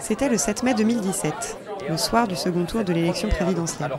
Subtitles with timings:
[0.00, 3.92] C'était le 7 mai 2017, le soir du second tour de l'élection présidentielle.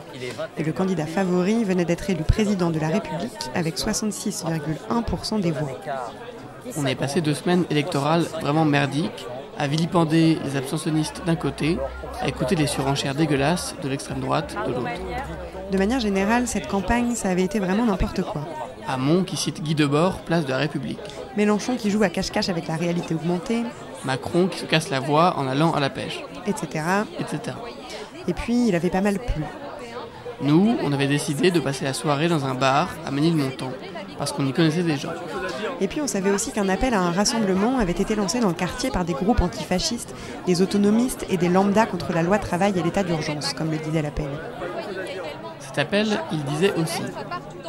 [0.58, 5.70] Et le candidat favori venait d'être élu président de la République avec 66,1% des voix.
[6.76, 9.26] On est passé deux semaines électorales vraiment merdiques,
[9.58, 11.78] à vilipender les abstentionnistes d'un côté,
[12.20, 14.88] à écouter les surenchères dégueulasses de l'extrême droite de l'autre.
[15.70, 18.46] De manière générale, cette campagne, ça avait été vraiment n'importe quoi.
[18.92, 21.00] Hamon qui cite Guy Debord, place de la République.
[21.36, 23.62] Mélenchon qui joue à cache-cache avec la réalité augmentée.
[24.04, 26.22] Macron qui se casse la voix en allant à la pêche.
[26.46, 26.84] Etc.
[27.18, 27.56] Etc.
[28.28, 29.44] Et puis, il avait pas mal plu.
[30.42, 33.72] Nous, on avait décidé de passer la soirée dans un bar à Ménilmontant,
[34.18, 35.12] parce qu'on y connaissait des gens.
[35.80, 38.54] Et puis on savait aussi qu'un appel à un rassemblement avait été lancé dans le
[38.54, 40.14] quartier par des groupes antifascistes,
[40.46, 44.02] des autonomistes et des lambdas contre la loi travail et l'état d'urgence, comme le disait
[44.02, 44.28] l'appel.
[45.60, 47.02] Cet appel, il disait aussi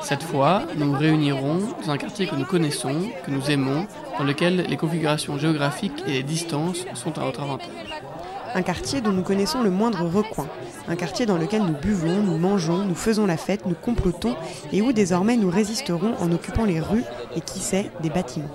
[0.03, 4.25] Cette fois, nous nous réunirons dans un quartier que nous connaissons, que nous aimons, dans
[4.25, 7.69] lequel les configurations géographiques et les distances sont à notre avantage.
[8.53, 10.47] Un quartier dont nous connaissons le moindre recoin.
[10.87, 14.35] Un quartier dans lequel nous buvons, nous mangeons, nous faisons la fête, nous complotons
[14.71, 18.51] et où désormais nous résisterons en occupant les rues et qui sait, des bâtiments.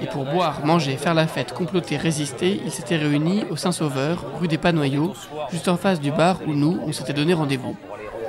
[0.00, 4.48] Et pour boire, manger, faire la fête, comploter, résister, ils s'étaient réunis au Saint-Sauveur, rue
[4.48, 5.12] des Panoyaux,
[5.50, 7.76] juste en face du bar où nous, on s'était donné rendez-vous.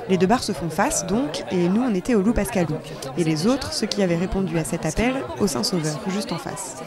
[0.08, 2.74] Les deux bars se font face donc, et nous on était au Loup Pascalou.
[3.16, 6.82] Et les autres, ceux qui avaient répondu à cet appel, au Saint-Sauveur, juste en face.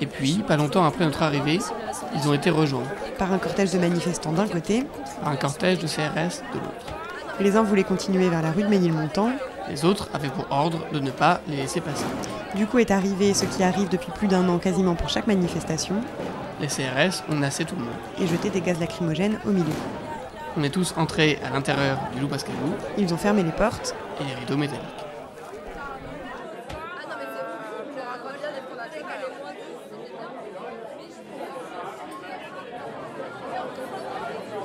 [0.00, 1.58] Et puis, pas longtemps après notre arrivée,
[2.14, 2.84] ils ont été rejoints.
[3.18, 4.84] Par un cortège de manifestants d'un côté,
[5.20, 6.94] par un cortège de CRS de l'autre.
[7.40, 9.30] Les uns voulaient continuer vers la rue de Ménilmontant.
[9.68, 12.04] Les autres avaient pour ordre de ne pas les laisser passer.
[12.54, 15.96] Du coup est arrivé ce qui arrive depuis plus d'un an quasiment pour chaque manifestation.
[16.60, 17.94] Les CRS ont nassé tout le monde.
[18.20, 19.72] Et jeté des gaz lacrymogènes au milieu.
[20.56, 22.74] On est tous entrés à l'intérieur du loup Pascalou.
[22.98, 23.94] Ils ont fermé les portes.
[24.20, 24.82] Et les rideaux métalliques.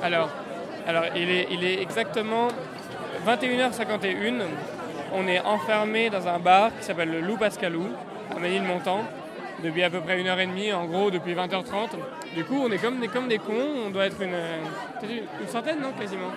[0.02, 0.28] Alors,
[0.86, 2.48] alors il, est, il est exactement
[3.26, 4.42] 21h51.
[5.12, 7.86] On est enfermé dans un bar qui s'appelle le Loup Pascalou,
[8.34, 9.04] à Ménilmontant,
[9.62, 11.90] depuis à peu près une heure et demie, en gros depuis 20h30.
[12.34, 14.34] Du coup, on est comme des, comme des cons, on doit être une,
[15.02, 16.30] une centaine, non, quasiment.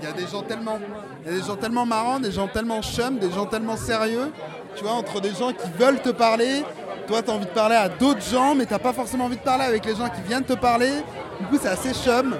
[0.00, 0.78] Il y a des gens tellement,
[1.24, 4.32] il y a des gens tellement marrants, des gens tellement chum, des gens tellement sérieux.
[4.74, 6.64] Tu vois, entre des gens qui veulent te parler,
[7.06, 9.42] toi tu as envie de parler à d'autres gens, mais t'as pas forcément envie de
[9.42, 10.90] parler avec les gens qui viennent te parler.
[11.38, 12.36] Du coup, c'est assez chum.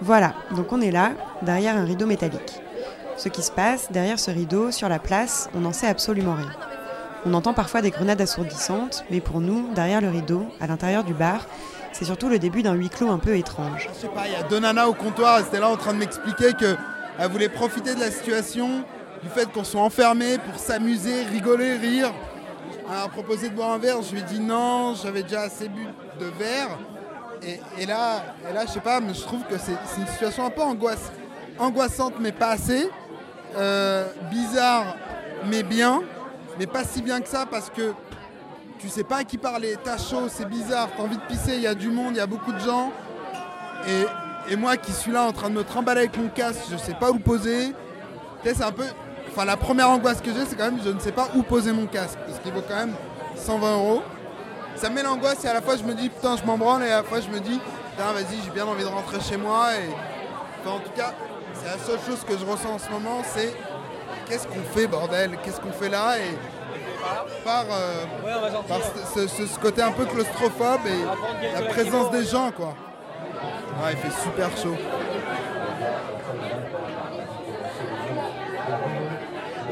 [0.00, 2.60] Voilà, donc on est là, derrière un rideau métallique.
[3.16, 6.50] Ce qui se passe derrière ce rideau, sur la place, on n'en sait absolument rien.
[7.24, 11.14] On entend parfois des grenades assourdissantes, mais pour nous, derrière le rideau, à l'intérieur du
[11.14, 11.46] bar,
[11.92, 13.88] c'est surtout le début d'un huis clos un peu étrange.
[13.94, 15.98] Je sais pas, il y a deux au comptoir, elles étaient là en train de
[15.98, 18.84] m'expliquer qu'elles voulaient profiter de la situation,
[19.22, 22.12] du fait qu'on soit enfermés pour s'amuser, rigoler, rire.
[22.88, 25.86] M'a proposé de boire un verre, je lui ai dit non, j'avais déjà assez bu
[26.18, 26.78] de verre.
[27.78, 30.50] Et, là, et là, je sais pas, mais je trouve que c'est une situation un
[30.50, 30.62] peu
[31.58, 32.88] angoissante, mais pas assez.
[33.56, 34.96] Euh, bizarre,
[35.46, 36.02] mais bien.
[36.58, 37.92] Mais pas si bien que ça parce que
[38.78, 39.76] tu sais pas à qui parler.
[39.82, 42.20] T'as chaud, c'est bizarre, t'as envie de pisser, il y a du monde, il y
[42.20, 42.92] a beaucoup de gens.
[43.88, 46.94] Et, moi qui suis là en train de me trimballer avec mon casque, je sais
[46.94, 47.72] pas où poser.
[48.44, 48.84] C'est un peu.
[49.30, 51.72] Enfin, la première angoisse que j'ai, c'est quand même je ne sais pas où poser
[51.72, 52.18] mon casque.
[52.26, 52.94] Parce qu'il vaut quand même
[53.36, 54.02] 120 euros
[54.76, 56.82] ça me met l'angoisse et à la fois je me dis putain je m'en branle
[56.82, 59.36] et à la fois je me dis putain vas-y j'ai bien envie de rentrer chez
[59.36, 59.68] moi
[60.66, 61.14] en tout cas
[61.54, 63.54] c'est la seule chose que je ressens en ce moment c'est
[64.28, 65.38] qu'est-ce qu'on fait bordel?
[65.44, 66.16] Qu'est-ce qu'on fait là?
[66.18, 66.36] Et
[67.44, 68.04] par, euh,
[69.26, 72.74] ce, côté un peu claustrophobe et la présence des gens quoi.
[73.90, 74.76] Il fait super chaud.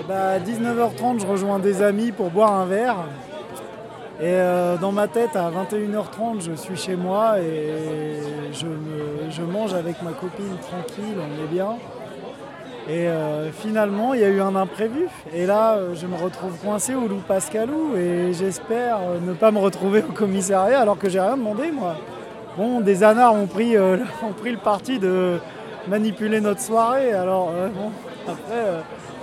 [0.09, 2.97] Bah, à 19h30 je rejoins des amis pour boire un verre.
[4.21, 8.21] Et euh, dans ma tête, à 21h30, je suis chez moi et
[8.53, 11.77] je, mange avec ma copine tranquille, on est bien.
[12.89, 15.09] Et euh, finalement, il y a eu un imprévu.
[15.35, 19.59] Et là, euh, je me retrouve coincé au Loup Pascalou et j'espère ne pas me
[19.59, 21.97] retrouver au commissariat alors que j'ai rien demandé, moi.
[22.57, 25.39] Bon, des anards ont pris, ont pris le parti de
[25.89, 27.13] manipuler notre soirée.
[27.13, 27.91] Alors, bon,
[28.27, 28.83] après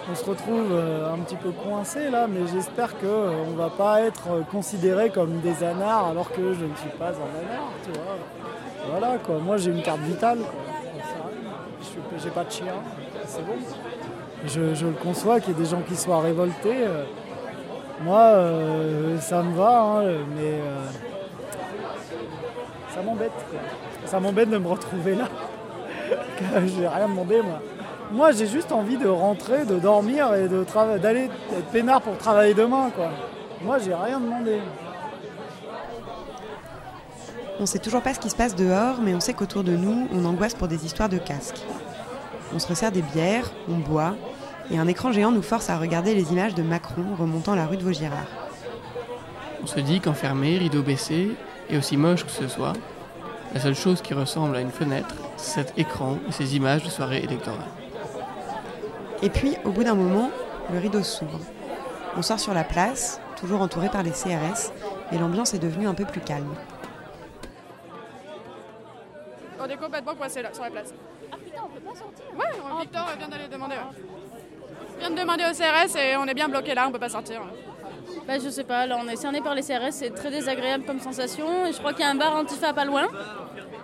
[0.10, 3.70] on se retrouve euh, un petit peu coincé là, mais j'espère qu'on euh, ne va
[3.70, 7.92] pas être considéré comme des anards alors que je ne suis pas un anard, tu
[7.92, 8.18] vois.
[8.90, 10.40] Voilà quoi, moi j'ai une carte vitale,
[11.82, 12.74] Je J'ai pas de chien,
[13.38, 14.74] c'est bon.
[14.76, 16.84] Je, le conçois qu'il y ait des gens qui soient révoltés.
[16.88, 17.04] Euh.
[18.02, 20.04] moi, ça me va, hein,
[20.36, 20.60] mais
[22.94, 23.32] ça m'embête.
[24.06, 25.26] Ça m'embête de me retrouver là.
[26.66, 27.60] j'ai rien demandé moi.
[28.12, 30.66] Moi, j'ai juste envie de rentrer, de dormir et de
[30.98, 33.10] d'aller être peinard pour travailler demain, quoi.
[33.62, 34.60] Moi, j'ai rien demandé.
[37.60, 40.08] On sait toujours pas ce qui se passe dehors, mais on sait qu'autour de nous,
[40.14, 41.66] on angoisse pour des histoires de casques.
[42.58, 44.16] On se resserre des bières, on boit,
[44.72, 47.78] et un écran géant nous force à regarder les images de Macron remontant la rue
[47.78, 48.26] de Vaugirard.
[49.62, 51.36] On se dit qu'enfermé, rideau baissé,
[51.70, 52.74] et aussi moche que ce soit,
[53.54, 56.90] la seule chose qui ressemble à une fenêtre, c'est cet écran et ces images de
[56.90, 57.60] soirée électorale.
[59.22, 60.32] Et puis, au bout d'un moment,
[60.74, 61.40] le rideau s'ouvre.
[62.18, 64.72] On sort sur la place, toujours entouré par les CRS,
[65.12, 66.56] et l'ambiance est devenue un peu plus calme.
[69.60, 70.92] On est complètement coincé là, sur la place.
[71.94, 73.76] Putain, on peut pas sortir Ouais, on- Victor vient d'aller demander.
[73.76, 75.00] ouais.
[75.00, 77.42] Vient de demander au CRS et on est bien bloqué là, on peut pas sortir.
[78.28, 81.00] Bah je sais pas, là on est cerné par les CRS, c'est très désagréable comme
[81.00, 81.66] sensation.
[81.66, 83.08] Et je crois qu'il y a un bar antifa pas loin.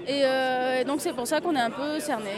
[0.08, 2.32] Et, euh, et donc c'est pour ça qu'on est un peu cerné.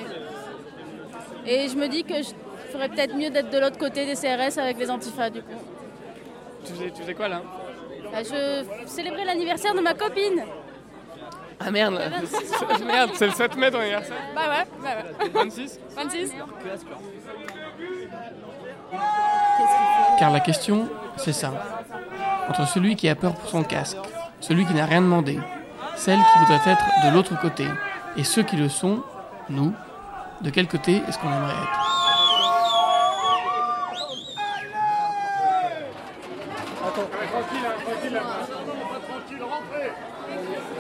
[1.48, 2.30] Et je me dis que je
[2.72, 5.54] ferais peut-être mieux d'être de l'autre côté des CRS avec les antifas du coup.
[6.66, 7.42] Tu faisais, tu faisais quoi là?
[8.12, 10.44] Bah, je célébrais l'anniversaire de ma copine.
[11.60, 12.00] Ah merde.
[12.86, 14.90] Merde, c'est le 7 mai ton anniversaire Bah ouais, bah
[15.24, 15.30] ouais.
[15.34, 16.34] 26 26
[20.20, 20.88] Car la question,
[21.18, 21.52] c'est ça.
[22.50, 23.98] Entre celui qui a peur pour son casque,
[24.40, 25.40] celui qui n'a rien demandé,
[25.96, 27.66] celle qui voudrait être de l'autre côté,
[28.18, 29.02] et ceux qui le sont,
[29.50, 29.74] nous,
[30.42, 31.85] de quel côté est-ce qu'on aimerait être?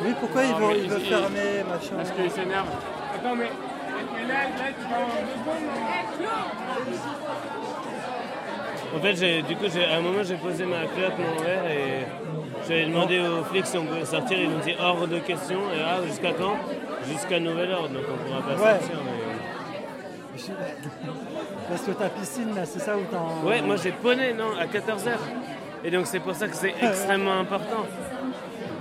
[0.06, 2.68] Oui, pourquoi il Non, veut, mais il veut il- fermer, machin Parce qu'il s'énerve.
[3.16, 3.50] Attends, mais.
[8.96, 11.66] En fait, j'ai- du coup, j'ai- à un moment, j'ai posé ma clope, mon verre,
[11.69, 12.06] et
[12.68, 14.40] j'avais demandé aux flics si on pouvait sortir.
[14.40, 15.60] Ils nous dit hors de question.
[15.75, 16.56] Et ah, jusqu'à quand?
[17.08, 18.80] Jusqu'à nouvel ordre, donc on pourra pas Ouais.
[18.80, 18.98] sortir.
[19.04, 19.12] mais-
[21.69, 23.48] Parce que ta piscine, là, c'est ça où t'en...
[23.48, 25.18] Ouais, moi j'ai poney, non, à 14h.
[25.84, 27.86] Et donc c'est pour ça que c'est extrêmement important.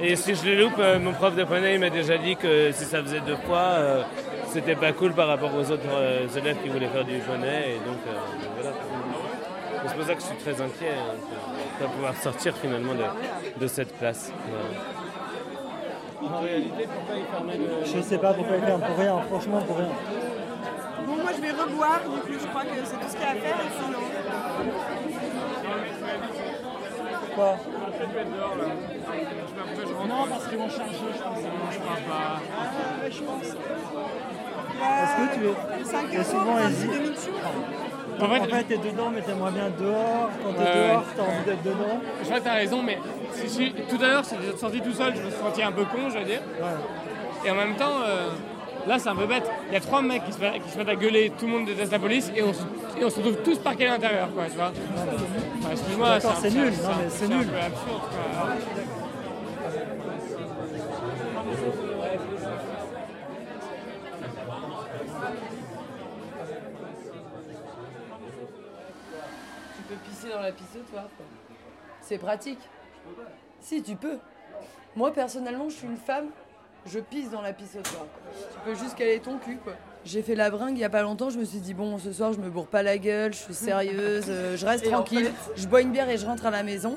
[0.01, 2.73] Et si je le loupe, euh, mon prof de poney il m'a déjà dit que
[2.73, 4.03] si ça faisait deux fois, euh,
[4.49, 7.77] c'était pas cool par rapport aux autres euh, élèves qui voulaient faire du poney.
[7.77, 8.13] Et donc, euh,
[8.61, 8.77] voilà.
[9.87, 11.15] C'est pour ça que je suis très inquiet hein,
[11.79, 13.05] de ne pas pouvoir sortir finalement de,
[13.61, 14.33] de cette place.
[14.49, 16.37] Voilà.
[16.37, 17.85] En réalité, pourquoi il fermait le.
[17.85, 19.91] Je sais pas pourquoi il ferme pour rien, franchement pour rien.
[21.07, 23.27] Bon, moi je vais reboire, du coup, je crois que c'est tout ce qu'il y
[23.27, 23.57] a à faire
[27.35, 27.57] Quoi
[30.09, 31.39] Non, parce qu'ils vont charger, je pense.
[31.73, 32.41] Je crois pas.
[33.05, 33.47] Euh, Je pense.
[34.77, 35.85] Est-ce que tu es...
[35.85, 36.57] 5 Et euros, souvent.
[38.21, 40.31] En fait, En fait, t'es dedans, mais t'aimerais bien dehors.
[40.45, 41.07] Quand t'es Ouais, dehors, ouais.
[41.17, 42.01] t'as envie d'être dedans.
[42.21, 42.99] je crois que t'as raison, mais
[43.33, 45.73] si, si- tout à l'heure, si j'étais sorti tout seul, je me suis senti un
[45.73, 46.41] peu con, je veux dire.
[46.61, 47.47] Ouais.
[47.47, 48.29] Et en même temps, euh,
[48.87, 49.51] là, c'est un peu bête.
[49.69, 51.53] Il y a trois mecs qui se, mettent- qui se mettent à gueuler, tout le
[51.53, 52.63] monde déteste la police, et on se,
[53.01, 54.71] et on se retrouve tous parqués à l'intérieur, quoi, tu vois.
[54.95, 55.25] Enfin,
[55.75, 57.47] Excuse-moi, D'accord, un- c'est nul, un- non, mais c'est un nul.
[57.49, 58.55] peu absurde, quoi.
[69.77, 71.09] Tu peux pisser dans la pissotoire.
[71.17, 71.27] quoi.
[72.01, 72.61] C'est pratique.
[73.61, 74.19] Si, tu peux.
[74.97, 76.29] Moi, personnellement, je suis une femme,
[76.87, 78.07] je pisse dans la pissotoire.
[78.53, 79.75] Tu peux juste caler ton cul, quoi.
[80.05, 82.13] J'ai fait la bringue il y a pas longtemps, je me suis dit, bon, ce
[82.13, 84.99] soir, je me bourre pas la gueule, je suis sérieuse, euh, je reste Et en
[84.99, 86.97] tranquille, je bois une bière et je rentre à la maison.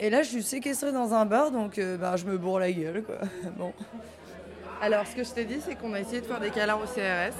[0.00, 2.72] Et là, je suis séquestrée dans un bar, donc euh, bah, je me bourre la
[2.72, 3.16] gueule, quoi.
[3.56, 3.72] Bon.
[4.80, 6.86] Alors, ce que je t'ai dit, c'est qu'on a essayé de faire des câlins au
[6.86, 7.36] CRS.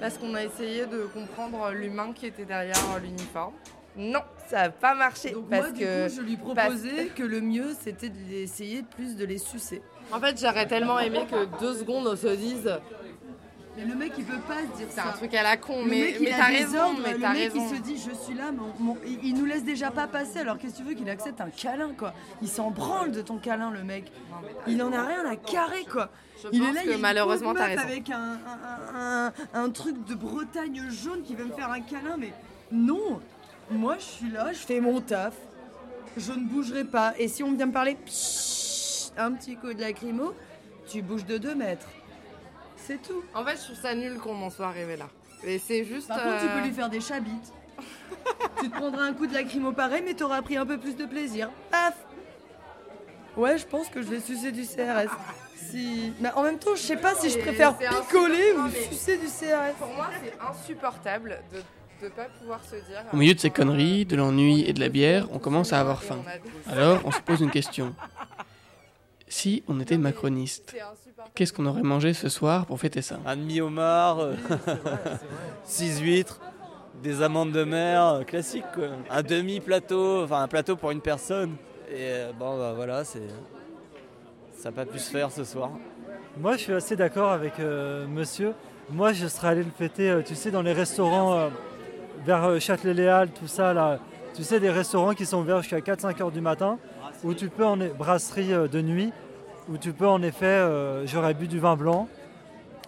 [0.00, 3.52] Parce qu'on a essayé de comprendre l'humain qui était derrière euh, l'uniforme.
[3.96, 5.30] Non, ça n'a pas marché.
[5.30, 9.16] Donc parce moi, du que coup, je lui proposais que le mieux, c'était d'essayer plus
[9.16, 9.82] de les sucer.
[10.12, 12.70] En fait, j'aurais tellement aimé que deux secondes on se dise
[13.78, 15.08] Mais le mec, il peut pas se dire c'est ça.
[15.10, 17.52] un truc à la con, Le mais, mec, mais t'as raison, ordres, mais le mec,
[17.52, 17.68] raison.
[17.70, 20.58] il se dit, je suis là, mon- il, il nous laisse déjà pas passer, alors
[20.58, 22.12] qu'est-ce que tu veux qu'il accepte un câlin, quoi?
[22.42, 24.10] Il s'en branle de ton câlin, le mec.
[24.66, 26.10] Il en a rien à carrer, quoi.
[26.42, 27.82] Je il pense est là, que il y a une malheureusement, t'as raison.
[27.82, 28.38] avec un,
[28.94, 32.32] un, un- un truc de Bretagne jaune qui veut me faire un câlin, mais
[32.72, 33.20] non
[33.70, 35.34] Moi, je suis là, je fais mon taf,
[36.16, 37.14] je ne bougerai pas.
[37.18, 40.32] Et si on vient me parler, pssst, un petit coup de lacrymo,
[40.88, 41.86] tu bouges de 2 mètres.
[42.88, 43.22] C'est tout.
[43.34, 45.08] En fait, je trouve ça nul qu'on en soit arrivé là.
[45.44, 46.08] Et c'est juste.
[46.08, 47.52] Par contre, tu euh, peux lui faire des chabites.
[48.60, 51.04] tu te prendras un coup de lacrymo pareil, mais t'auras pris un peu plus de
[51.04, 51.50] plaisir.
[51.70, 51.94] Paf
[53.36, 55.14] Ouais, je pense que je vais sucer du CRS.
[55.54, 56.14] Si...
[56.18, 59.18] Mais en même temps, je sais pas si je préfère picoler insupportable, ou mais- sucer
[59.18, 59.74] du CRS.
[59.78, 63.04] Pour moi, c'est insupportable de ne pas pouvoir se dire.
[63.12, 66.02] Au milieu de ces conneries, de l'ennui et de la bière, on commence à avoir
[66.02, 66.22] faim.
[66.66, 67.94] Alors, on se pose une question.
[69.28, 70.74] Si on était macroniste,
[71.34, 73.18] qu'est-ce qu'on aurait mangé ce soir pour fêter ça?
[73.26, 74.34] Un demi-homard, euh,
[75.64, 76.40] six huîtres,
[77.02, 78.88] des amandes de mer, euh, classique quoi.
[79.10, 81.56] Un demi-plateau, enfin un plateau pour une personne.
[81.90, 83.28] Et euh, bon bah voilà, c'est
[84.58, 85.70] ça n'a pas pu se faire ce soir.
[86.36, 88.54] Moi, je suis assez d'accord avec euh, monsieur.
[88.90, 91.48] Moi, je serais allé le fêter, euh, tu sais, dans les restaurants euh,
[92.24, 93.98] vers euh, Châtelet-Léal, tout ça, là.
[94.38, 96.78] Tu sais, des restaurants qui sont ouverts jusqu'à 4-5 heures du matin,
[97.24, 99.12] où tu peux, en brasserie euh, de nuit,
[99.68, 102.06] où tu peux, en effet, euh, j'aurais bu du vin blanc,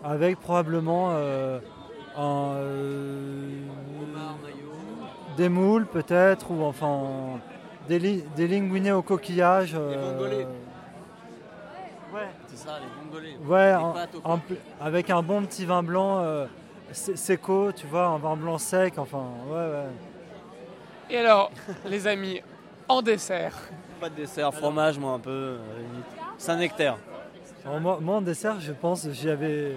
[0.05, 1.59] avec probablement euh,
[2.17, 2.55] un,
[5.37, 7.41] des moules, peut-être, ou enfin,
[7.89, 9.73] des, li- des linguinés au coquillage.
[9.75, 10.05] euh,
[12.47, 13.37] C'est ça, les mongolais.
[13.45, 13.93] Ouais, en-
[14.25, 14.39] en
[14.81, 16.47] avec un bon petit vin blanc euh,
[16.93, 19.87] sé- séco, tu vois, un vin blanc sec, enfin, ouais, ouais.
[21.11, 21.51] Et alors,
[21.87, 22.41] les amis,
[22.89, 23.55] en dessert
[24.01, 25.59] Pas de dessert, fromage, moi un peu, euh.
[26.39, 26.97] Saint-Nectaire.
[27.65, 29.73] Alors, moi, moi, en dessert, je pense, j'y avais,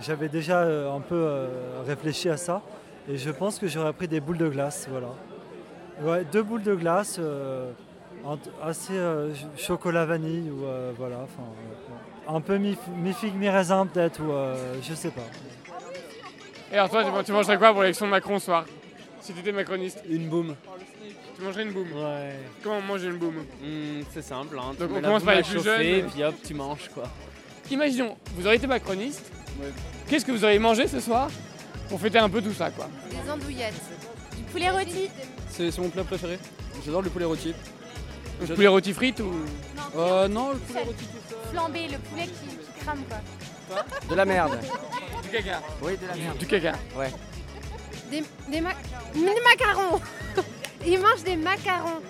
[0.00, 2.62] j'avais déjà euh, un peu euh, réfléchi à ça,
[3.08, 5.08] et je pense que j'aurais pris des boules de glace, voilà.
[6.02, 7.70] Ouais, deux boules de glace, euh,
[8.62, 14.20] assez euh, ch- chocolat vanille, ou euh, voilà, enfin, un peu mi- mi-figue, mi-raisin peut-être,
[14.22, 15.22] ou euh, je sais pas.
[16.72, 18.64] Et alors toi, tu- tu mangerais quoi pour l'élection de Macron ce soir?
[19.26, 20.54] Si tu étais macroniste Une boum.
[21.36, 22.38] Tu mangerais une boum Ouais.
[22.62, 23.34] Comment on mange une boum?
[23.60, 24.70] Hmm, c'est simple, hein.
[24.72, 26.10] tu Donc mets on la commence boum par à les plus chauffer, jeunes.
[26.10, 27.04] puis hop, tu manges quoi.
[27.70, 29.32] Imaginons, vous auriez été macroniste.
[30.08, 31.28] Qu'est-ce que vous auriez mangé ce soir
[31.88, 32.88] pour fêter un peu tout ça quoi?
[33.10, 33.74] Des andouillettes.
[34.36, 35.10] Du poulet rôti.
[35.50, 36.38] C'est c'est mon plat préféré.
[36.84, 37.52] J'adore le poulet rôti.
[38.46, 39.32] Le poulet rôti frites ou
[39.96, 41.04] Euh, non, le poulet rôti.
[41.50, 43.82] Flambé, le poulet qui, qui crame quoi?
[44.08, 44.60] De la merde.
[45.24, 45.60] Du caca.
[45.82, 46.38] Oui, de la merde.
[46.38, 46.72] Du caca.
[46.96, 47.10] Ouais.
[48.10, 48.74] Des, des, ma-
[49.14, 50.00] des macarons.
[50.86, 52.00] Ils mangent des macarons.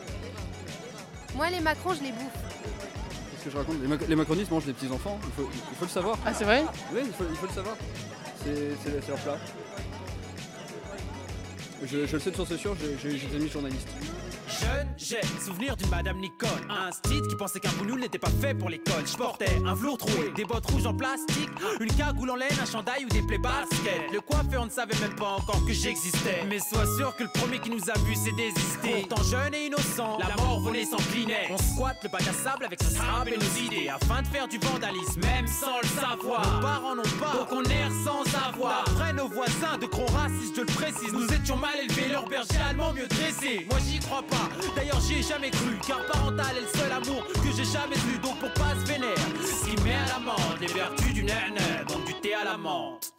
[1.34, 2.32] Moi les macrons je les bouffe.
[3.30, 3.80] Qu'est-ce que je raconte?
[3.80, 5.18] Les, mac- les macronistes mangent des petits enfants.
[5.24, 6.18] Il faut, il faut le savoir.
[6.26, 6.64] Ah c'est vrai?
[6.92, 7.76] Oui, il faut, il faut le savoir.
[8.44, 9.38] C'est leur plat.
[11.84, 13.88] Je, je le sais de source sûre, j'ai- j'ai j'ai des amis journalistes.
[14.60, 16.48] Jeune, j'ai souvenir d'une madame Nicole.
[16.70, 19.06] Un style qui pensait qu'un boulot n'était pas fait pour l'école.
[19.06, 22.66] Je portais un velours troué, des bottes rouges en plastique, une cagoule en laine, un
[22.66, 24.12] chandail ou des plaies baskets.
[24.12, 26.44] Le coiffeur ne savait même pas encore que j'existais.
[26.48, 29.06] Mais sois sûr que le premier qui nous a vus s'est désisté.
[29.08, 31.48] Pourtant jeune et innocent, la mort sans clinet.
[31.50, 34.46] On squatte le bac à sable avec son sable et nos idées afin de faire
[34.46, 36.54] du vandalisme, même sans le savoir.
[36.54, 38.84] Nos parents n'ont pas, donc on erre sans avoir.
[38.84, 42.58] D'après nos voisins, de gros racistes, je le précise, nous étions mal élevés, leur berger
[42.68, 43.66] allemand mieux dressé.
[43.70, 47.24] Moi j'y crois pas, d'ailleurs j'y ai jamais cru, car parental est le seul amour
[47.26, 48.18] que j'ai jamais eu.
[48.18, 52.04] Donc pour pas se vénère, ce qui met à l'amende les vertus du nana, donc
[52.04, 53.15] du thé à la menthe.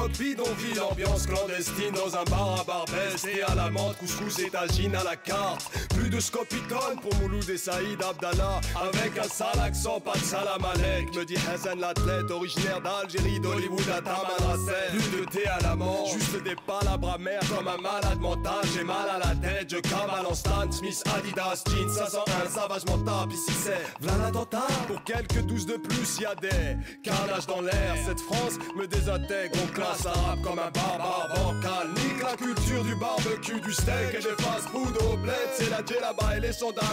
[0.00, 4.48] Époque, bidonville, ambiance clandestine dans un bar à Barbès et à la menthe, couscous et
[4.48, 5.70] tagine à la carte.
[6.00, 10.64] Plus de scopitone pour Mouloud et Saïd Abdallah, avec un sale accent, pas de salam
[10.64, 11.14] alek.
[11.14, 14.92] Me dit Hassan l'athlète, originaire d'Algérie, d'Hollywood à Tamanrasset.
[14.92, 18.60] Plus de thé à la menthe, juste des palabres amères comme un malade mental.
[18.74, 23.28] J'ai mal à la tête, je cavale en Stan Smith, Adidas, jeans 501, savage mental.
[23.30, 24.68] Ici c'est v'là l'attentat.
[24.88, 27.94] Pour quelques douze de plus, y a des carnages dans l'air.
[28.06, 31.88] Cette France me désintègre, on classe l'arabe comme un barbare bancal.
[31.94, 35.34] Nique la culture du barbecue, du steak et des fast-food au bled.
[35.58, 36.86] C'est la là-bas et les sandales.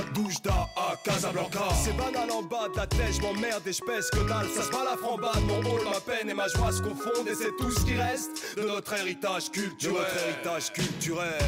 [0.75, 1.67] À Casablanca.
[1.83, 4.49] C'est banal en bas de la tête, je m'emmerde et je pèse que dalle.
[4.55, 7.27] Ça se bat la frambade, mon rôle, ma peine et ma joie se confondent.
[7.27, 9.51] Et c'est tout ce qui reste de notre héritage.
[9.51, 11.41] De notre héritage culturel.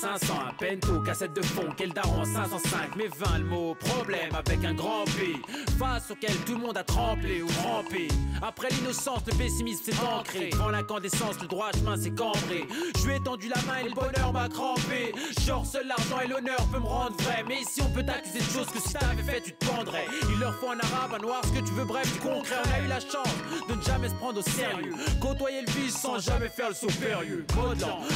[0.00, 4.64] 500, un pento, cassette de fond, quel daron 505, mais 20 le mot, problème avec
[4.64, 5.34] un grand P,
[5.76, 8.08] face auquel tout le monde a tremblé ou rampé.
[8.40, 12.68] Après l'innocence, le pessimisme s'est ancré, devant l'incandescence, le droit chemin s'est cambré.
[12.96, 15.12] Je lui ai tendu la main et le bonheur m'a crampé.
[15.44, 18.44] Genre seul l'argent et l'honneur peut me rendre vrai, mais ici on peut t'accuser de
[18.44, 20.06] choses que si t'avais fait tu te pendrais.
[20.30, 22.56] Il leur faut un arabe, un noir, ce que tu veux, bref, du concret.
[22.64, 23.34] On a eu la chance
[23.68, 26.86] de ne jamais se prendre au sérieux, côtoyer le vice sans jamais faire le saut
[27.00, 27.44] périlleux.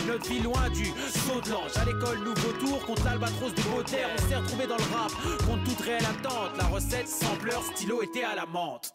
[0.07, 1.72] Notre vie loin du saut de.
[1.77, 4.09] À l'école, nouveau tour contre l'albatros de Baudelaire.
[4.15, 5.11] On s'est retrouvé dans le rap
[5.47, 6.51] contre toute réelle attente.
[6.59, 8.93] La recette, sampleur, stylo était à la menthe.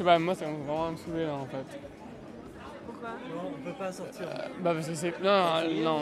[0.00, 1.80] Sais pas, moi ça commence vraiment à me saouler là en fait.
[2.86, 3.08] Pourquoi
[3.46, 4.26] On peut pas sortir.
[4.62, 5.14] Bah parce que c'est.
[5.22, 5.42] Non,
[5.82, 6.00] non.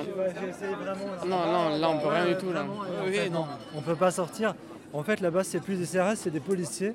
[1.27, 2.65] Non, non, là on peut rien du tout là.
[3.07, 3.47] Oui, non.
[3.77, 4.55] On peut pas sortir.
[4.93, 6.95] En fait, là-bas, c'est plus des CRS, c'est des policiers.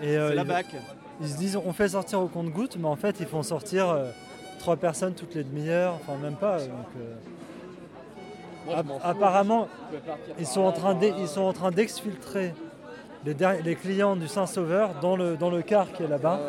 [0.00, 0.66] Et, euh, C'est la ils- BAC.
[1.20, 4.10] Ils se disent, on fait sortir au compte-goutte, mais en fait, ils font sortir euh,
[4.60, 6.58] trois personnes toutes les demi-heures, enfin même pas.
[6.60, 7.14] donc, euh,
[8.66, 11.00] Moi, je app- m'en fous, apparemment, je peux partir ils sont là, en train par
[11.00, 11.16] d'e- là.
[11.18, 12.54] ils sont en train d'exfiltrer
[13.64, 16.40] les, clients du Saint-Sauveur dans le, dans le car qui est là-bas.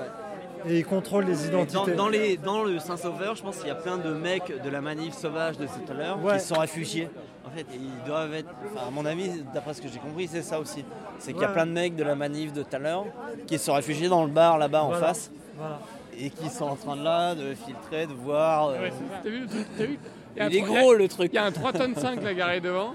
[0.67, 1.91] Et ils contrôlent les identités.
[1.91, 4.69] Dans, dans les, dans le Saint-Sauveur, je pense qu'il y a plein de mecs de
[4.69, 6.37] la manif sauvage de tout à l'heure Ouais.
[6.37, 7.09] qui sont réfugiés.
[7.45, 8.49] En fait, ils doivent être.
[8.73, 10.83] Enfin, à mon avis, d'après ce que j'ai compris, c'est ça aussi.
[11.19, 13.05] C'est qu'il y a plein de mecs de la manif de tout à l'heure
[13.45, 15.31] qui sont réfugiés dans le bar là-bas en face.
[15.57, 15.79] Voilà.
[16.19, 18.69] Et qui sont en train de là, de filtrer, de voir.
[18.69, 18.93] euh, Ouais.
[19.23, 19.99] T'as vu T'as vu
[20.35, 21.29] y a un Il est gros, y a- le truc.
[21.31, 22.93] Il y a un 3 tonnes 5 là garé devant.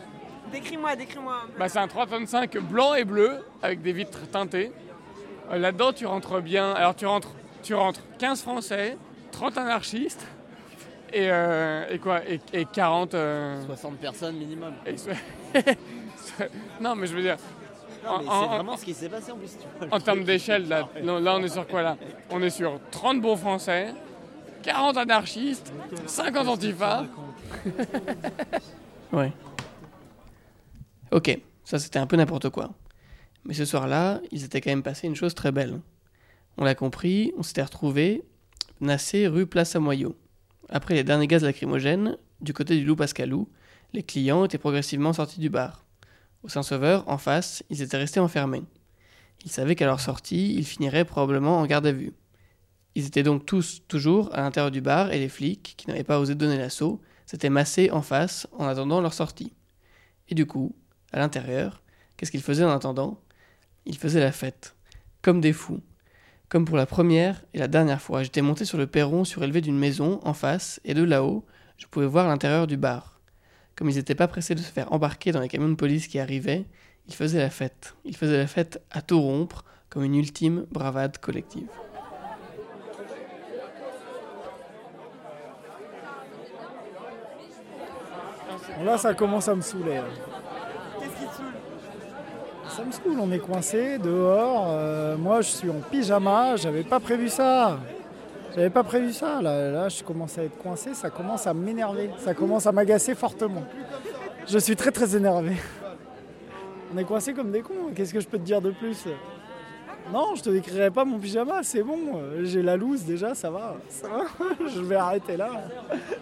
[0.52, 1.34] Décris-moi, décris-moi.
[1.58, 4.70] Bah, c'est un 3 tonnes 5 blanc et bleu avec des vitres teintées.
[5.50, 6.72] Euh, Là-dedans, tu rentres bien.
[6.72, 7.30] Alors, tu rentres,
[7.62, 8.96] tu rentres 15 Français,
[9.32, 10.26] 30 anarchistes
[11.12, 13.14] et, euh, et quoi et, et 40.
[13.14, 14.72] euh, 60 personnes minimum.
[14.86, 15.10] et so-
[16.80, 17.36] non, mais je veux dire.
[18.04, 19.50] Non, mais en- c'est en- vraiment ce qui s'est passé en plus.
[19.52, 21.96] tu vois, le En termes d'échelle, là, non, là, on est sur quoi là?
[22.30, 23.94] On est sur 30 bons Français,
[24.62, 25.72] 40 anarchistes,
[26.06, 27.04] 50 antifas.
[29.12, 29.32] ouais.
[31.12, 32.72] Ok, ça c'était un peu n'importe quoi.
[33.44, 35.78] Mais ce soir-là, il s'était quand même passé une chose très belle.
[36.56, 38.22] On l'a compris, on s'était retrouvés,
[38.80, 40.16] Nassé rue Place à Moyau.
[40.70, 43.46] Après les derniers gaz lacrymogènes, du côté du Loup Pascalou,
[43.92, 45.84] les clients étaient progressivement sortis du bar.
[46.44, 48.62] Au Saint-Sauveur, en face, ils étaient restés enfermés.
[49.44, 52.14] Ils savaient qu'à leur sortie, ils finiraient probablement en garde à vue.
[52.94, 56.18] Ils étaient donc tous toujours à l'intérieur du bar et les flics, qui n'avaient pas
[56.18, 59.52] osé donner l'assaut, s'étaient massés en face en attendant leur sortie.
[60.28, 60.74] Et du coup,
[61.12, 61.82] à l'intérieur,
[62.16, 63.18] qu'est-ce qu'ils faisaient en attendant?
[63.86, 64.74] Ils faisaient la fête,
[65.22, 65.80] comme des fous.
[66.48, 69.78] Comme pour la première et la dernière fois, j'étais monté sur le perron surélevé d'une
[69.78, 71.44] maison en face, et de là-haut,
[71.78, 73.20] je pouvais voir l'intérieur du bar.
[73.74, 76.18] Comme ils n'étaient pas pressés de se faire embarquer dans les camions de police qui
[76.18, 76.66] arrivaient,
[77.08, 77.94] ils faisaient la fête.
[78.04, 81.68] Ils faisaient la fête à tout rompre, comme une ultime bravade collective.
[88.84, 89.94] Là, ça commence à me saouler.
[89.94, 90.04] là.
[90.98, 91.52] Qu'est-ce qui te saoule
[93.06, 94.66] On est coincé dehors.
[94.70, 97.78] euh, moi, je suis en pyjama, j'avais pas prévu ça.
[98.54, 99.40] J'avais pas prévu ça.
[99.42, 102.10] Là, je commence à être coincé, ça commence à m'énerver.
[102.18, 103.64] Ça commence à m'agacer fortement.
[104.46, 105.56] Je suis très très énervé.
[106.94, 107.92] On est coincé comme des cons.
[107.94, 109.06] Qu'est-ce que je peux te dire de plus?
[110.12, 111.98] Non, je te décrirai pas mon pyjama, c'est bon.
[112.42, 113.76] J'ai la loose déjà, ça va.
[113.88, 115.50] Ça va je vais arrêter là.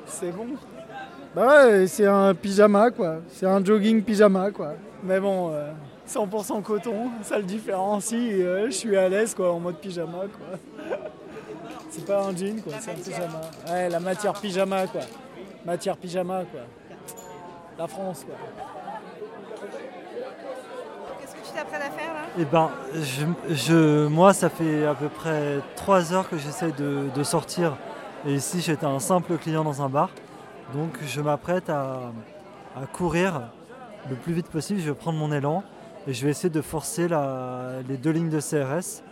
[0.06, 0.46] C'est bon.
[1.34, 3.18] Bah ouais, c'est un pyjama quoi.
[3.28, 4.74] C'est un jogging pyjama quoi.
[5.02, 5.70] Mais bon, euh,
[6.12, 8.14] 100% coton, ça le différencie.
[8.40, 10.96] euh, je suis à l'aise quoi, en mode pyjama quoi.
[11.90, 13.40] C'est pas un jean quoi, c'est un pyjama.
[13.68, 15.00] Ouais, la matière pyjama quoi.
[15.64, 16.60] Matière pyjama quoi.
[17.78, 18.36] La France quoi.
[21.20, 22.20] Qu'est-ce que tu t'apprêtes à faire là?
[22.38, 27.06] Eh ben, je, je- moi, ça fait à peu près trois heures que j'essaie de,
[27.14, 27.76] de sortir.
[28.26, 30.10] Et ici, j'étais un simple client dans un bar.
[30.74, 32.00] Donc, je m'apprête à,
[32.80, 33.42] à courir
[34.08, 34.78] le plus vite possible.
[34.80, 35.62] Je vais prendre mon élan
[36.06, 39.02] et je vais essayer de forcer la- les deux lignes de CRS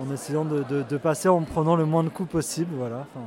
[0.00, 2.74] en essayant de, de- de passer en prenant le moins de coups possible.
[2.76, 3.06] Voilà.
[3.14, 3.26] Enfin,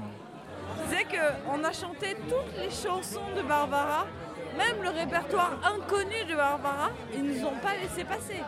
[1.47, 4.05] qu'on a chanté toutes les chansons de Barbara,
[4.57, 8.41] même le répertoire inconnu de Barbara, ils nous ont pas laissé passer.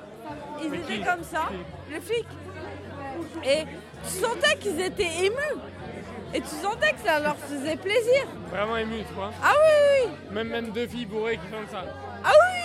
[0.64, 1.44] Ils Mais étaient qui comme ça,
[1.92, 2.28] les flics.
[3.44, 3.66] Et
[4.04, 5.62] tu sentais qu'ils étaient émus.
[6.34, 8.26] Et tu sentais que ça leur faisait plaisir.
[8.50, 9.32] Vraiment ému, tu vois.
[9.44, 11.84] Ah oui, oui, Même, même deux filles bourrées qui chantent ça.
[12.24, 12.62] Ah oui,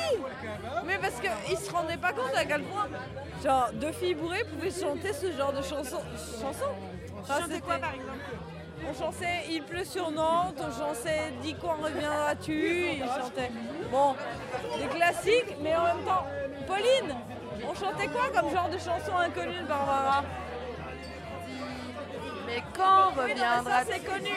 [0.86, 2.88] Mais parce qu'ils se rendaient pas compte à quel point,
[3.44, 6.00] genre, deux filles bourrées pouvaient chanter ce genre de chanson.
[6.40, 6.70] chanson.
[7.22, 8.18] Enfin, c'était- quoi, par exemple?
[8.88, 13.50] On chantait Il pleut sur Nantes, on chantait Dis quand reviendras-tu Ils chantaient,
[13.92, 14.14] bon,
[14.80, 16.24] des classiques, mais en même temps,
[16.66, 17.14] Pauline,
[17.68, 20.24] on chantait quoi comme genre de chanson inconnue de Barbara
[22.46, 24.30] Mais quand Oui, non, mais reviendra ça, c'est connu.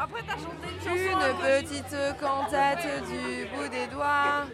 [0.00, 1.62] Après, t'as chanté une chanson Une inconnue.
[1.62, 4.46] petite cantate du bout des doigts,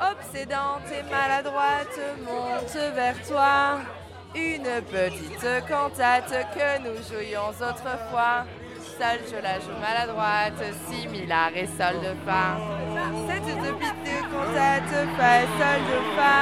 [0.00, 3.80] obsédante et maladroite, monte vers toi.
[4.34, 8.44] Une petite cantate que nous jouions autrefois.
[8.98, 12.58] Sol, je la joue maladroite, si, mi, la, ré, sol, de, fa.
[13.26, 16.38] Cette petite cantate, fa, sol, de, fa,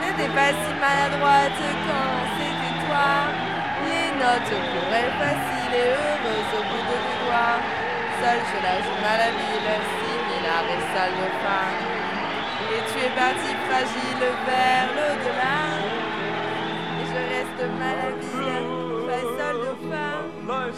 [0.00, 3.10] n'était pas si maladroite quand c'était toi.
[3.86, 7.58] Les notes pourraient faciles et heureuses au bout de tes doigts.
[8.20, 11.93] Seul je la joue mal à ville, si, mi, la, ré, sol, de, fa.
[12.74, 15.58] Et tu es parti fragile vers l'au-delà.
[16.98, 18.72] Et je reste mal à ville,
[19.06, 20.14] facile dauphin.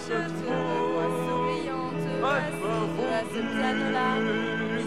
[0.06, 4.11] Je te revois souriante, assise à ce piano-là.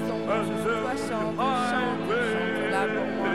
[0.07, 0.19] Son
[0.63, 1.37] toi chante,
[1.69, 3.33] chante, chante là pour moi.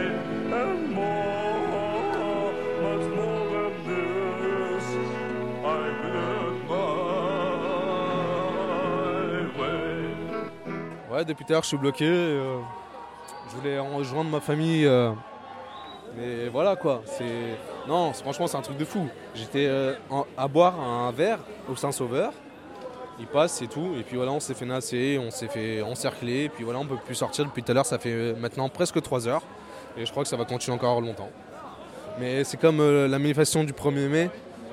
[11.10, 12.06] Ouais, depuis à l'heure, je suis bloqué.
[12.08, 12.58] euh,
[13.50, 14.86] je voulais rejoindre ma famille.
[14.86, 15.10] euh,
[16.16, 17.02] mais voilà quoi.
[17.06, 17.58] C'est
[17.88, 19.08] Non, franchement, c'est un truc de fou.
[19.34, 19.94] J'étais euh,
[20.36, 21.38] à boire un verre
[21.70, 22.32] au Saint-Sauveur.
[23.18, 23.94] Il passe, c'est tout.
[23.98, 26.44] Et puis voilà, on s'est fait nasser, on s'est fait encercler.
[26.44, 27.86] Et puis voilà, on peut plus sortir depuis tout à l'heure.
[27.86, 29.42] Ça fait euh, maintenant presque 3 heures.
[29.96, 31.30] Et je crois que ça va continuer encore longtemps.
[32.18, 34.30] Mais c'est comme la manifestation du 1er mai,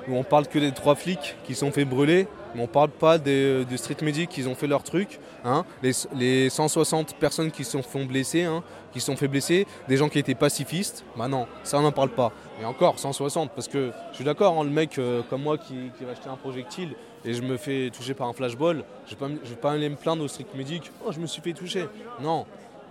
[0.08, 3.18] où on parle que des trois flics qui sont fait brûler, mais on parle pas
[3.18, 5.20] des, des street medics qui ont fait leur truc.
[5.44, 5.64] hein.
[5.82, 8.62] Les, les 160 personnes qui se sont fait blesser, hein,
[8.92, 11.92] qui se sont fait blesser, des gens qui étaient pacifistes, bah non, ça on n'en
[11.92, 12.32] parle pas.
[12.60, 15.90] Et encore, 160, parce que je suis d'accord, hein, le mec euh, comme moi qui,
[16.00, 19.56] va acheter un projectile et je me fais toucher par un flashball, je je vais
[19.56, 21.86] pas aller me plaindre au street medic, oh je me suis fait toucher.
[22.20, 22.46] Non,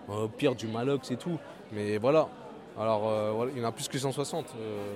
[0.07, 1.37] au pire du malox et tout.
[1.71, 2.27] Mais voilà.
[2.79, 4.93] Alors euh, il y en a plus que 160 euh,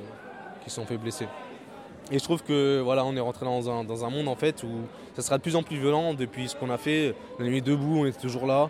[0.63, 1.27] qui se sont fait blesser.
[2.11, 4.63] Et je trouve que voilà, on est rentré dans un, dans un monde en fait
[4.63, 4.69] où
[5.15, 7.15] ça sera de plus en plus violent depuis ce qu'on a fait.
[7.39, 8.69] La nuit debout, on était toujours là.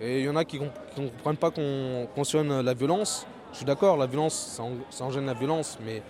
[0.00, 3.26] Et il y en a qui ne comprennent pas qu'on cautionne la violence.
[3.52, 6.02] Je suis d'accord, la violence, ça, en- ça engendre la violence, mais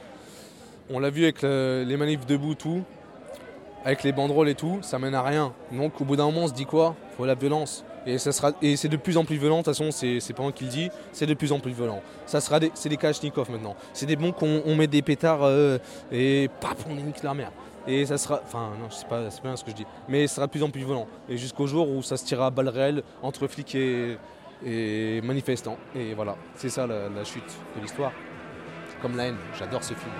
[0.90, 2.82] on l'a vu avec le- les manifs debout, tout,
[3.84, 5.52] avec les banderoles et tout, ça mène à rien.
[5.70, 6.94] Donc au bout d'un moment, on se dit quoi?
[7.18, 7.84] Faut la violence.
[8.06, 10.32] Et, ça sera, et c'est de plus en plus violent, de toute façon, c'est c'est
[10.34, 12.02] pas moi qui le dis, c'est de plus en plus violent.
[12.26, 13.76] Ça sera des, c'est des Kalachnikov maintenant.
[13.92, 15.78] C'est des bons qu'on on met des pétards euh,
[16.12, 17.50] et paf, on nique la mer.
[17.86, 18.40] Et ça sera.
[18.44, 19.86] Enfin, non, c'est pas, c'est bien ce que je dis.
[20.08, 21.06] Mais ça sera de plus en plus violent.
[21.28, 24.16] Et jusqu'au jour où ça se tirera à balles réelles entre flics et,
[24.64, 25.78] et manifestants.
[25.94, 27.42] Et voilà, c'est ça la chute
[27.76, 28.12] de l'histoire.
[29.02, 30.12] Comme la haine, j'adore ce film.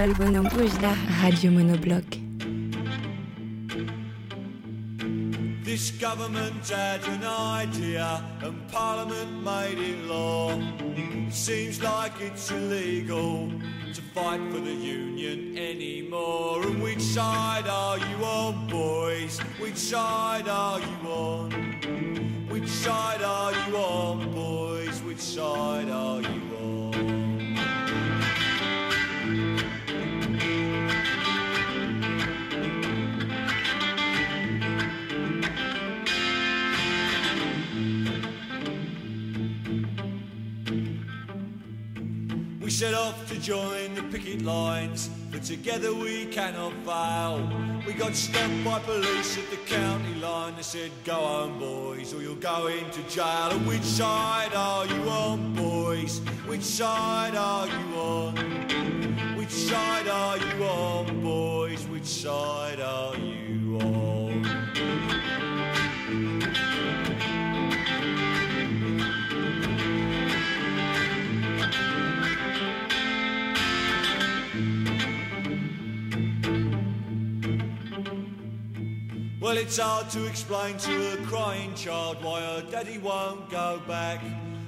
[0.00, 2.06] Val Bonhomme Rouge, la radio monobloc.
[5.62, 10.58] This government had an idea and Parliament made it law.
[11.28, 13.52] Seems like it's illegal
[13.92, 16.62] to fight for the union anymore.
[16.62, 19.38] And which side are you on, boys?
[19.58, 21.50] Which side are you on?
[22.48, 25.02] Which side are you on, boys?
[25.02, 26.39] Which side are you on?
[42.70, 47.82] We set off to join the picket lines, but together we cannot fail.
[47.84, 50.54] We got stopped by police at the county line.
[50.54, 53.50] They said, Go home, boys, or you'll go into jail.
[53.50, 56.20] And which side are you on, boys?
[56.46, 58.36] Which side are you on?
[59.36, 61.84] Which side are you on, boys?
[61.88, 63.29] Which side are you
[79.50, 84.20] Well, it's hard to explain to a crying child why her daddy won't go back.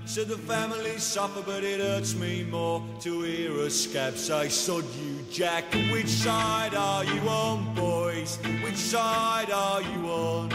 [0.06, 4.84] Said the family suffer, but it hurts me more to hear a scab say, Sod
[4.96, 5.72] you, Jack.
[5.92, 8.38] Which side are you on, boys?
[8.64, 10.50] Which side are you on?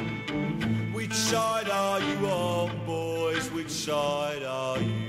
[0.91, 3.49] Which side are you on, boys?
[3.51, 5.06] Which side are you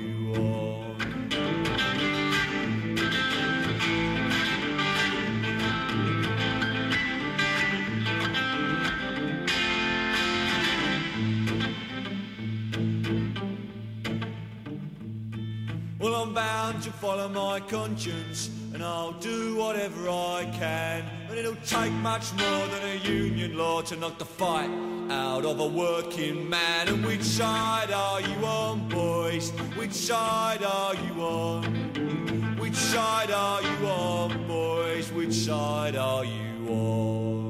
[16.39, 21.03] bound to follow my conscience, and I'll do whatever I can.
[21.29, 24.71] And it'll take much more than a union law to knock the fight
[25.11, 26.87] out of a working man.
[26.87, 29.51] And which side are you on, boys?
[29.81, 32.57] Which side are you on?
[32.57, 35.11] Which side are you on, boys?
[35.11, 37.48] Which side are you on?